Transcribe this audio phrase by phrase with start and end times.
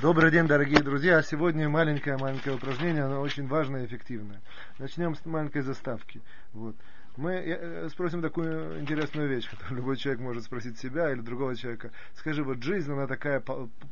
[0.00, 1.20] Добрый день, дорогие друзья.
[1.20, 4.40] Сегодня маленькое-маленькое упражнение, оно очень важное и эффективное.
[4.78, 6.22] Начнем с маленькой заставки.
[6.54, 6.74] Вот.
[7.18, 11.90] Мы э, спросим такую интересную вещь, которую любой человек может спросить себя или другого человека.
[12.14, 13.40] Скажи, вот жизнь, она такая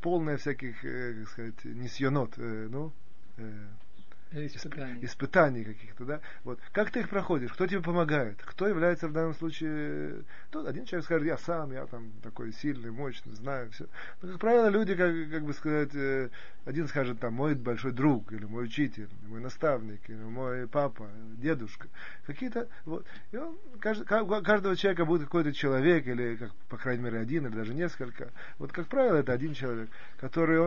[0.01, 2.91] полная всяких, э, как сказать, несьонот, э, ну,
[4.33, 6.21] испытаний, испытаний каких-то, да?
[6.45, 6.59] Вот.
[6.73, 7.53] Как ты их проходишь?
[7.53, 8.41] Кто тебе помогает?
[8.45, 10.25] Кто является в данном случае...
[10.51, 13.87] Тот один человек скажет, я сам, я там такой сильный, мощный, знаю все.
[14.23, 16.29] Но, как правило, люди, как, как бы сказать, э,
[16.65, 21.09] один скажет, там, мой большой друг, или мой учитель, или мой наставник, или мой папа,
[21.37, 21.89] дедушка.
[22.27, 23.07] Какие-то, вот.
[23.33, 27.47] И он, каждый, у каждого человека будет какой-то человек, или, как, по крайней мере, один,
[27.47, 28.31] или даже несколько.
[28.59, 30.59] Вот, как правило, это один человек, который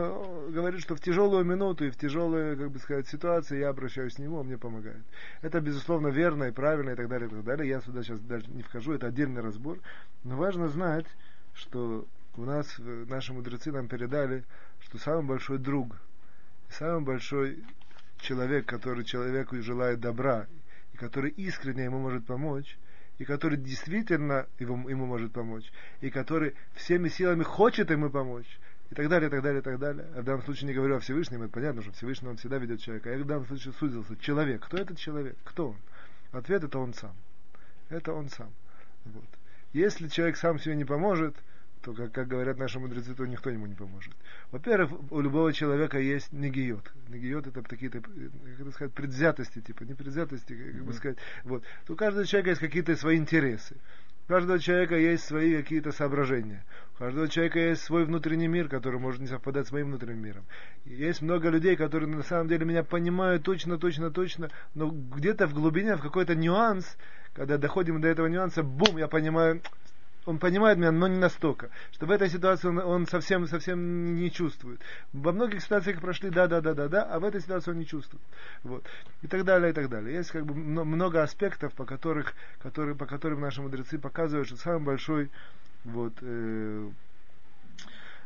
[0.52, 4.16] говорит, что в тяжелую минуту и в тяжелую, как бы сказать, ситуацию ситуации, я обращаюсь
[4.16, 5.04] к нему, он мне помогает.
[5.42, 7.70] Это, безусловно, верно и правильно и так далее, и так далее.
[7.70, 9.80] Я сюда сейчас даже не вхожу, это отдельный разбор.
[10.24, 11.06] Но важно знать,
[11.54, 14.44] что у нас, наши мудрецы нам передали,
[14.80, 15.98] что самый большой друг,
[16.70, 17.64] самый большой
[18.20, 20.48] человек, который человеку желает добра,
[20.94, 22.78] и который искренне ему может помочь,
[23.18, 28.60] и который действительно ему, ему может помочь, и который всеми силами хочет ему помочь,
[28.92, 30.06] и так далее, и так далее, и так далее.
[30.16, 32.82] А в данном случае не говорю о Всевышнем, это понятно, что Всевышний он всегда ведет
[32.82, 33.10] человека.
[33.10, 34.18] А я в данном случае сузился.
[34.18, 34.66] Человек.
[34.66, 35.38] Кто этот человек?
[35.46, 35.78] Кто он?
[36.34, 37.16] Ответ это он сам.
[37.90, 38.52] Это он сам.
[39.06, 39.26] Вот.
[39.72, 41.38] Если человек сам себе не поможет,
[41.82, 44.14] то, как, как говорят наши мудрецы, то никто ему не поможет.
[44.52, 46.92] Во-первых, у любого человека есть негиот.
[47.08, 48.12] Негиот это какие-то, как
[48.60, 51.18] это сказать, предвзятости, типа, не предвзятости, как бы сказать.
[51.46, 51.64] Вот.
[51.88, 53.78] То у каждого человека есть какие-то свои интересы.
[54.32, 56.64] Каждого человека есть свои какие-то соображения.
[56.96, 60.46] У каждого человека есть свой внутренний мир, который может не совпадать с моим внутренним миром.
[60.86, 65.54] Есть много людей, которые на самом деле меня понимают точно, точно, точно, но где-то в
[65.54, 66.96] глубине, в какой-то нюанс,
[67.34, 69.60] когда доходим до этого нюанса, бум, я понимаю,
[70.26, 71.70] он понимает меня, но не настолько.
[71.92, 74.80] Что в этой ситуации он, он совсем, совсем не чувствует.
[75.14, 77.88] Во многих ситуациях прошли да, да, да, да, да, а в этой ситуации он не
[77.88, 78.24] чувствует.
[78.64, 78.86] Вот.
[79.24, 80.16] И так далее, и так далее.
[80.16, 84.84] Есть как бы много аспектов, по, которых, которые, по которым наши мудрецы показывают, что самый
[84.84, 85.32] большой
[85.86, 86.90] вот, э,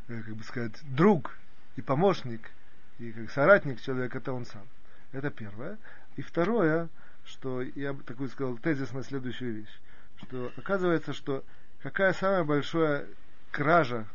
[0.09, 1.37] э, как бы сказать, друг
[1.77, 2.51] и помощник,
[2.99, 4.63] и как соратник человека, это он сам.
[5.13, 5.77] Это первое.
[6.17, 6.89] И второе,
[7.25, 9.79] что я бы такую сказал тезис на следующую вещь,
[10.17, 11.43] что оказывается, что
[11.85, 13.05] какая самая большая
[13.51, 14.07] кража,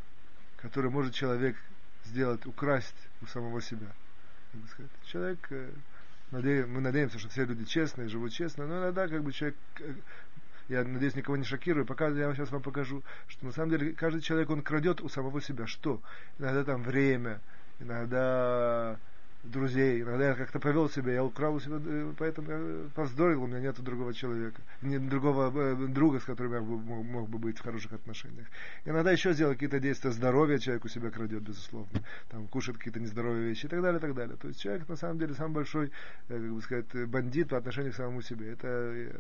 [0.57, 1.55] которую может человек
[2.05, 3.87] сделать, украсть у самого себя.
[5.05, 5.71] Человек, э,
[6.33, 9.93] мы надеемся, что все люди честные, живут честно, но иногда как бы человек, э,
[10.69, 14.21] я надеюсь, никого не шокирую, пока я сейчас вам покажу, что на самом деле каждый
[14.21, 16.03] человек, он крадет у самого себя что?
[16.41, 17.41] Иногда там время,
[17.79, 18.99] иногда
[19.43, 20.03] друзей.
[20.03, 23.61] Иногда я как-то повел себя, я украл у себя, э, поэтому я повздорил, у меня
[23.61, 27.63] нет другого человека, нет другого э, друга, с которым я мог, мог бы быть в
[27.63, 28.47] хороших отношениях.
[28.85, 33.49] Иногда еще сделал какие-то действия здоровья, человек у себя крадет, безусловно, там кушает какие-то нездоровые
[33.49, 34.37] вещи и так далее, и так далее.
[34.37, 35.87] То есть человек на самом деле самый большой,
[36.29, 38.53] э, как бы сказать, бандит по отношению к самому себе.
[38.53, 39.11] Это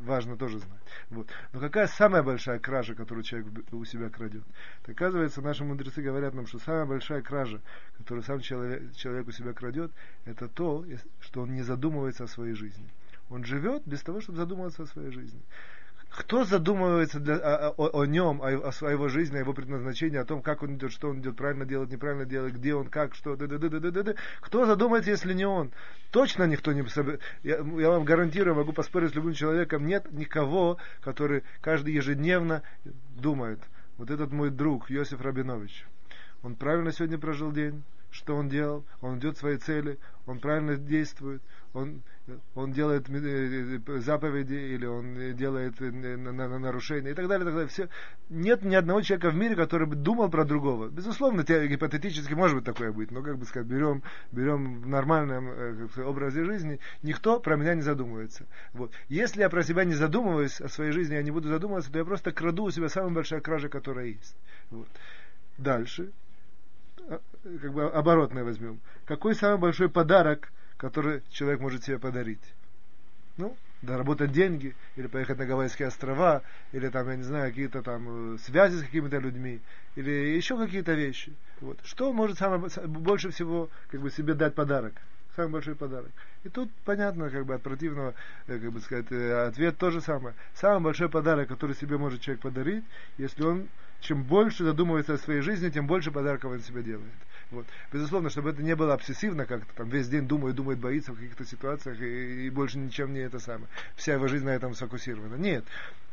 [0.00, 0.82] важно тоже знать.
[1.10, 1.28] Вот.
[1.52, 4.44] Но какая самая большая кража, которую человек у себя крадет?
[4.82, 7.60] Так, оказывается, наши мудрецы говорят нам, что самая большая кража,
[7.96, 9.92] которую сам человек, человек у себя крадет, крадет,
[10.24, 10.84] это то,
[11.20, 12.88] что он не задумывается о своей жизни.
[13.30, 15.40] Он живет без того, чтобы задумываться о своей жизни.
[16.10, 20.26] Кто задумывается для, о, о, о нем, о, о его жизни, о его предназначении, о
[20.26, 23.34] том, как он идет, что он идет, правильно делать, неправильно делать, где он, как, что,
[23.36, 24.14] да, да, да, да, да, да.
[24.40, 25.70] Кто задумается, если не он?
[26.10, 26.84] Точно никто не...
[27.42, 32.62] Я, я вам гарантирую, могу поспорить с любым человеком, нет никого, который каждый ежедневно
[33.16, 33.60] думает.
[33.96, 35.86] Вот этот мой друг, Йосиф Рабинович,
[36.42, 37.82] он правильно сегодня прожил день?
[38.12, 41.42] Что он делал, он идет своей цели, он правильно действует,
[41.72, 42.02] он,
[42.54, 47.54] он делает э, э, заповеди или он делает э, нарушения и так далее, и так
[47.54, 47.68] далее.
[47.68, 47.88] Все.
[48.28, 50.88] Нет ни одного человека в мире, который бы думал про другого.
[50.88, 56.44] Безусловно, гипотетически может быть такое быть, но как бы сказать, берем, берем в нормальном образе
[56.44, 58.46] жизни, никто про меня не задумывается.
[58.74, 58.92] Вот.
[59.08, 62.04] Если я про себя не задумываюсь о своей жизни, я не буду задумываться, то я
[62.04, 64.36] просто краду у себя самая большая кража, которая есть.
[64.70, 64.88] Вот.
[65.56, 66.12] Дальше
[67.08, 68.80] как бы оборотное возьмем.
[69.04, 72.42] Какой самый большой подарок, который человек может себе подарить?
[73.36, 78.34] Ну, заработать деньги, или поехать на Гавайские острова, или там, я не знаю, какие-то там
[78.34, 79.60] э, связи с какими-то людьми,
[79.96, 81.32] или еще какие-то вещи.
[81.60, 81.78] Вот.
[81.84, 84.94] Что может самое, больше всего как бы себе дать подарок?
[85.34, 86.10] Самый большой подарок.
[86.44, 88.14] И тут понятно, как бы от противного,
[88.46, 90.34] э, как бы сказать, э, ответ то же самое.
[90.54, 92.84] Самый большой подарок, который себе может человек подарить,
[93.16, 93.68] если он
[94.02, 97.12] чем больше задумывается о своей жизни, тем больше подарков он себе делает.
[97.50, 97.66] Вот.
[97.92, 101.44] Безусловно, чтобы это не было обсессивно, как-то там весь день думает, думает, боится в каких-то
[101.44, 103.68] ситуациях и, и больше ничем не это самое.
[103.94, 105.36] Вся его жизнь на этом сфокусирована.
[105.36, 105.64] Нет.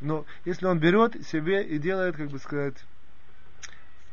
[0.02, 2.76] Но если он берет себе и делает, как бы сказать,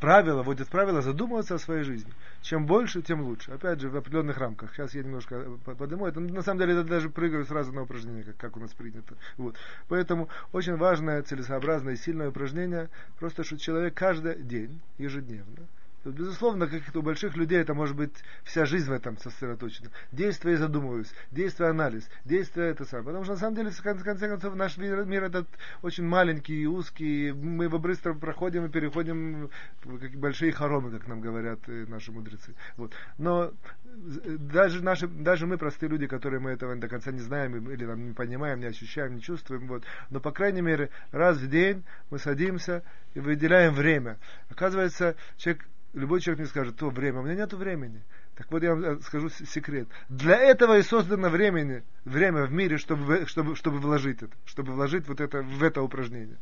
[0.00, 2.12] правило, вводят правила задумываться о своей жизни.
[2.42, 3.50] Чем больше, тем лучше.
[3.52, 4.74] Опять же, в определенных рамках.
[4.74, 6.06] Сейчас я немножко э, подниму.
[6.06, 9.14] Это, на самом деле, это даже прыгаю сразу на упражнение, как, как у нас принято.
[9.36, 9.56] Вот.
[9.88, 12.88] Поэтому очень важное, целесообразное и сильное упражнение,
[13.18, 15.66] просто что человек каждый день, ежедневно,
[16.10, 18.12] Безусловно, как у больших людей это может быть
[18.44, 19.90] вся жизнь в этом сосредоточена.
[20.12, 23.06] Действие и задумываюсь, действие анализ, действие это самое.
[23.06, 25.48] Потому что на самом деле, в конце, конце концов, наш мир, мир этот
[25.82, 27.32] очень маленький и узкий.
[27.32, 29.50] Мы его быстро проходим и переходим
[29.84, 32.54] в большие хоромы, как нам говорят э, наши мудрецы.
[32.76, 32.92] Вот.
[33.18, 33.52] Но
[33.84, 37.86] э, даже, наши, даже мы, простые люди, которые мы этого до конца не знаем или
[37.86, 39.84] там, не понимаем, не ощущаем, не чувствуем, вот.
[40.10, 42.82] но, по крайней мере, раз в день мы садимся
[43.14, 44.18] и выделяем время.
[44.50, 45.64] Оказывается, человек
[45.96, 48.02] любой человек мне скажет, то время, у меня нет времени.
[48.36, 49.88] Так вот я вам э, скажу секрет.
[50.08, 55.08] Для этого и создано времени, время в мире, чтобы, чтобы, чтобы вложить это, чтобы вложить
[55.08, 56.36] вот это в это упражнение.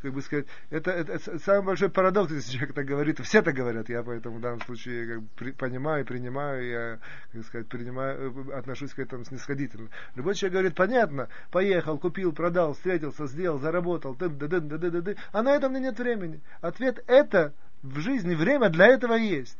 [0.00, 3.20] Как бы сказать, это, это, это самый большой парадокс, если человек так говорит.
[3.20, 6.98] Все так говорят, я поэтому в данном случае как бы, при, понимаю, принимаю, я,
[7.32, 9.90] как сказать, принимаю, э, отношусь к этому снисходительно.
[10.16, 15.02] Любой человек говорит, понятно, поехал, купил, продал, встретился, сделал, заработал, ды -ды -ды -ды -ды
[15.02, 16.40] -ды, а на это мне нет времени.
[16.62, 17.52] Ответ это
[17.82, 19.56] в жизни время для этого есть.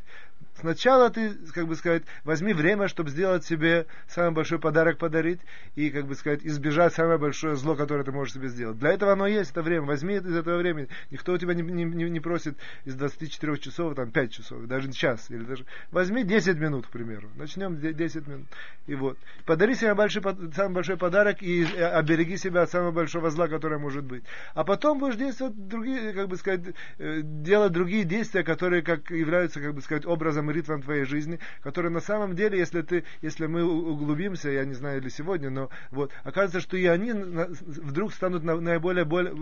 [0.63, 5.41] Сначала ты, как бы сказать, возьми время, чтобы сделать себе самый большой подарок подарить
[5.75, 8.79] и, как бы сказать, избежать самое большое зло, которое ты можешь себе сделать.
[8.79, 9.87] Для этого оно есть, это время.
[9.87, 10.87] Возьми из этого времени.
[11.11, 15.33] Никто у тебя не, не, не просит из 24 часов, там, 5 часов, даже час.
[15.33, 15.65] Или даже...
[15.91, 17.29] Возьми 10 минут, к примеру.
[17.35, 18.47] Начнем 10 минут.
[18.87, 19.19] И вот.
[19.45, 20.23] Подари себе большой,
[20.55, 24.23] самый большой подарок и обереги себя от самого большого зла, которое может быть.
[24.55, 26.61] А потом будешь действовать другие, как бы сказать,
[26.99, 31.91] э, делать другие действия, которые как являются, как бы сказать, образом ритмом твоей жизни, которые
[31.91, 36.13] на самом деле, если ты, если мы углубимся, я не знаю, или сегодня, но вот,
[36.25, 39.35] оказывается, что и они вдруг станут наиболее, более,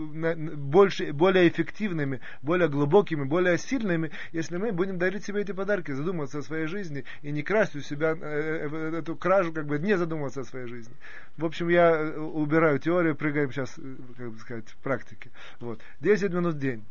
[0.55, 6.39] больше, более эффективными, более глубокими, более сильными, если мы будем дарить себе эти подарки, задумываться
[6.39, 9.97] о своей жизни и не красть у себя э, э, эту кражу, как бы не
[9.97, 10.93] задумываться о своей жизни.
[11.37, 13.73] В общем, я э, убираю теорию, прыгаем сейчас,
[14.17, 15.29] как бы сказать, в практике.
[15.59, 15.81] Вот.
[16.01, 16.83] 10 минут в день.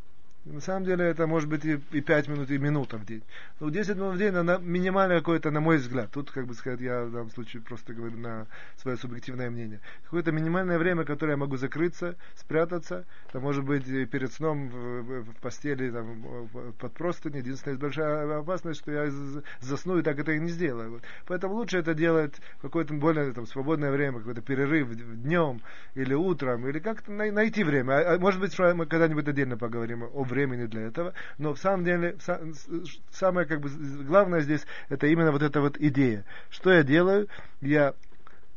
[0.46, 3.22] На самом деле это может быть и, и 5 минут, и минута в день.
[3.60, 6.10] Но 10 минут в день, она минимальное какое-то, на мой взгляд.
[6.12, 8.46] Тут, как бы сказать, я в данном случае просто говорю на
[8.78, 9.80] свое субъективное мнение.
[10.04, 13.04] Какое-то минимальное время, которое я могу закрыться, спрятаться.
[13.28, 16.48] Это может быть перед сном в, в постели, там,
[16.78, 17.36] под простынь.
[17.36, 19.10] Единственная большая опасность, что я
[19.60, 20.92] засну и так это и не сделаю.
[20.92, 21.02] Вот.
[21.26, 24.88] Поэтому лучше это делать в какое-то более там, свободное время, какой-то перерыв
[25.22, 25.60] днем
[25.94, 27.92] или утром, или как-то найти время.
[27.92, 31.84] А, а может быть, мы когда-нибудь отдельно поговорим об времени для этого, но в самом
[31.84, 32.16] деле
[33.10, 33.68] самое как бы
[34.04, 36.24] главное здесь это именно вот эта вот идея.
[36.50, 37.28] Что я делаю?
[37.60, 37.94] Я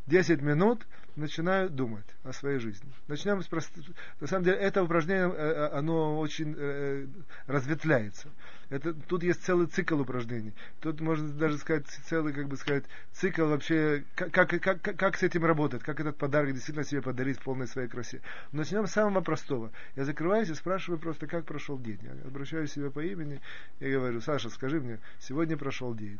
[0.07, 0.85] 10 минут
[1.15, 2.89] начинаю думать о своей жизни.
[3.07, 3.71] Начнем с прост...
[4.19, 7.07] На самом деле, это упражнение, э, э, оно очень э,
[7.47, 8.29] разветвляется.
[8.69, 10.53] Это, тут есть целый цикл упражнений.
[10.81, 15.23] Тут можно даже сказать целый, как бы сказать, цикл вообще, как, как, как, как с
[15.23, 18.21] этим работать, как этот подарок действительно себе подарить в полной своей красе.
[18.51, 19.71] Но начнем с самого простого.
[19.95, 21.99] Я закрываюсь и спрашиваю просто, как прошел день.
[22.03, 23.41] Я к себе по имени
[23.79, 26.19] и говорю, Саша, скажи мне, сегодня прошел день.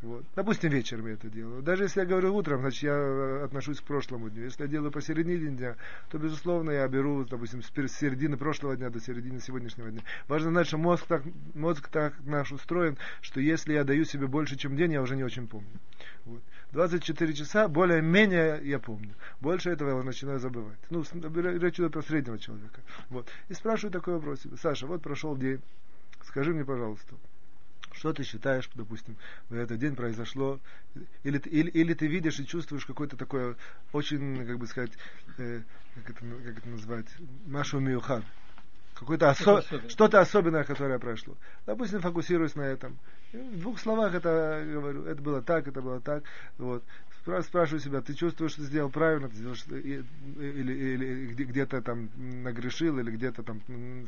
[0.00, 0.24] Вот.
[0.36, 1.60] Допустим, вечером я это делаю.
[1.60, 4.44] Даже если я говорю утром, значит, я э, отношусь к прошлому дню.
[4.44, 5.74] Если я делаю посередине дня,
[6.08, 10.02] то, безусловно, я беру, допустим, с середины прошлого дня до середины сегодняшнего дня.
[10.28, 11.22] Важно знать, что мозг так,
[11.54, 15.24] мозг так наш устроен, что если я даю себе больше, чем день, я уже не
[15.24, 15.80] очень помню.
[16.26, 16.42] Вот.
[16.72, 19.14] 24 часа более-менее я помню.
[19.40, 20.78] Больше этого я начинаю забывать.
[20.90, 22.82] Ну, речь идет про среднего человека.
[23.10, 23.28] Вот.
[23.48, 24.46] И спрашиваю такой вопрос.
[24.60, 25.60] Саша, вот прошел день.
[26.22, 27.16] Скажи мне, пожалуйста,
[27.92, 29.16] что ты считаешь, допустим,
[29.48, 30.58] в этот день произошло,
[31.22, 33.56] или, или, или ты видишь и чувствуешь какое-то такое
[33.92, 34.92] очень, как бы сказать,
[35.38, 35.62] э,
[35.94, 37.06] как, это, как это назвать,
[37.46, 38.22] Машу Миухар,
[38.94, 39.62] какое-то осо...
[39.88, 41.36] что-то особенное, которое прошло.
[41.66, 42.98] Допустим, фокусируюсь на этом.
[43.32, 46.24] В двух словах это говорю, это было так, это было так.
[46.56, 46.82] Вот
[47.24, 53.10] спрашиваю себя, ты чувствуешь, что сделал правильно, ты сделаешь, или, или где-то там нагрешил, или
[53.10, 53.60] где-то там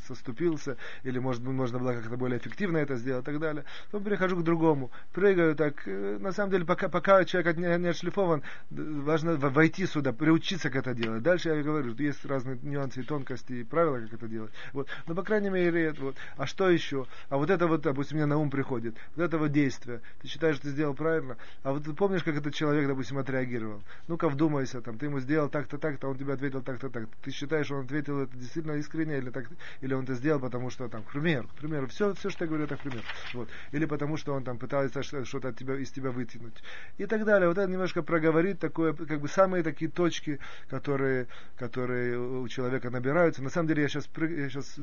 [0.07, 3.65] соступился, или может быть можно было как-то более эффективно это сделать и так далее.
[3.91, 5.83] Потом перехожу к другому, прыгаю так.
[5.87, 10.77] Э, на самом деле, пока, пока человек не, не отшлифован, важно войти сюда, приучиться к
[10.77, 11.23] это делать.
[11.23, 14.53] Дальше я говорю, что есть разные нюансы и тонкости, и правила, как это делать.
[14.73, 14.89] Вот.
[15.07, 16.17] Но, по крайней мере, вот.
[16.37, 17.07] А что еще?
[17.29, 18.97] А вот это вот, допустим, мне на ум приходит.
[19.17, 20.01] Вот это вот действие.
[20.23, 21.37] Ты считаешь, что ты сделал правильно.
[21.63, 23.83] А вот ты помнишь, как этот человек, допустим, допустим, отреагировал.
[24.09, 27.09] Ну-ка вдумайся, там, ты ему сделал так-то, так-то, он тебе ответил так-то, так.
[27.23, 29.47] Ты считаешь, он ответил это действительно искренне, или, так,
[29.81, 32.49] или он это сделал, потому что, там, к примеру, к примеру, все, все, что я
[32.49, 33.03] говорю, это к примеру.
[33.33, 33.49] Вот.
[33.73, 36.63] Или потому что он там пытается что-то от тебя, из тебя вытянуть.
[36.99, 37.49] И так далее.
[37.49, 40.39] Вот это немножко проговорить такое, как бы самые такие точки,
[40.69, 41.27] которые,
[41.57, 43.43] которые у человека набираются.
[43.43, 44.79] На самом деле я сейчас, я сейчас,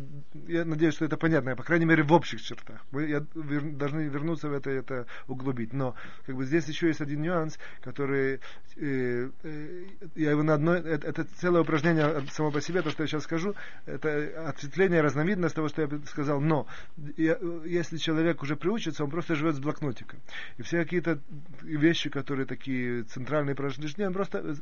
[0.47, 2.83] я надеюсь, что это понятно, по крайней мере, в общих чертах.
[2.91, 5.71] Мы я, вер, должны вернуться в это, это углубить.
[5.71, 5.93] Но
[6.25, 8.39] как бы здесь еще есть один нюанс, который э,
[8.77, 9.29] э,
[10.15, 13.23] я его на одной, это, это целое упражнение само по себе, то, что я сейчас
[13.23, 16.39] скажу, это ответвление, разновидность того, что я сказал.
[16.39, 16.67] Но
[17.17, 20.19] я, если человек уже приучится, он просто живет с блокнотиком.
[20.57, 21.19] И все какие-то
[21.61, 24.55] вещи, которые такие центральные произошли, он просто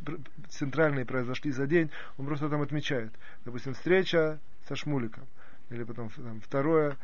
[0.49, 3.11] центральные произошли за день, он просто там отмечает.
[3.43, 5.25] Допустим, встреча со Шмуликом.
[5.69, 6.97] Или потом там, второе,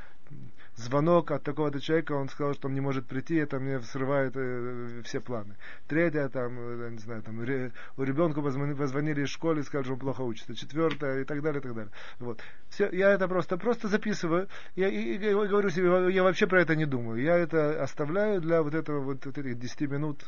[0.75, 5.01] звонок от такого-то человека, он сказал, что он не может прийти, это мне срывает э,
[5.03, 5.55] все планы.
[5.87, 9.93] Третье, там, э, не знаю, там, ре, у ребенка позвонили, позвонили из школы, сказали, что
[9.93, 10.55] он плохо учится.
[10.55, 11.91] Четвертое, и так далее, и так далее.
[12.19, 12.41] Вот.
[12.69, 14.47] Все, я это просто, просто записываю.
[14.75, 17.21] Я, и, и, и говорю себе, я вообще про это не думаю.
[17.21, 20.23] Я это оставляю для вот этого, вот, вот этих 10 минут,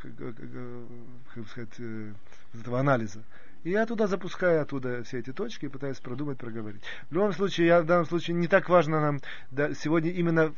[0.00, 0.36] как, как,
[1.34, 2.12] как сказать, э,
[2.58, 3.22] этого анализа.
[3.62, 6.82] И я туда запускаю оттуда все эти точки и пытаюсь продумать, проговорить.
[7.10, 10.54] В любом случае, я в данном случае не так важно нам да, сегодня именно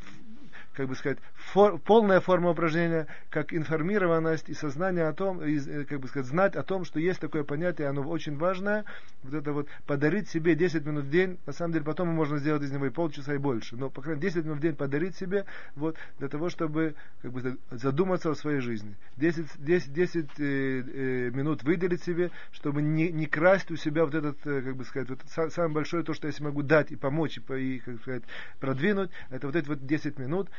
[0.73, 5.85] как бы сказать, фор, полная форма упражнения, как информированность и сознание о том, и, э,
[5.85, 8.85] как бы сказать, знать о том, что есть такое понятие, оно очень важное,
[9.23, 12.63] вот это вот подарить себе 10 минут в день, на самом деле потом можно сделать
[12.63, 15.15] из него и полчаса и больше, но, по крайней мере, 10 минут в день подарить
[15.15, 18.95] себе, вот, для того, чтобы как бы, задуматься о своей жизни.
[19.17, 24.15] 10, 10, 10 э, э, минут выделить себе, чтобы не, не красть у себя вот
[24.15, 25.19] этот, э, как бы сказать, вот,
[25.51, 28.23] самое большое то, что я могу дать и помочь, и, и как сказать,
[28.59, 30.49] продвинуть, это вот эти вот 10 минут,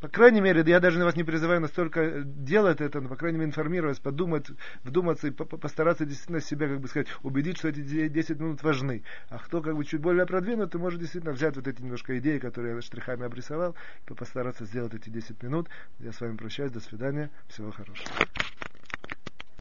[0.00, 3.48] по крайней мере, я даже вас не призываю настолько делать это, но, по крайней мере,
[3.48, 4.46] информировать, подумать,
[4.84, 9.02] вдуматься и постараться действительно себя, как бы сказать, убедить, что эти 10 минут важны.
[9.30, 12.74] А кто как бы чуть более продвинутый, может действительно взять вот эти немножко идеи, которые
[12.74, 13.74] я штрихами обрисовал,
[14.08, 15.68] и постараться сделать эти 10 минут.
[15.98, 18.10] Я с вами прощаюсь, до свидания, всего хорошего.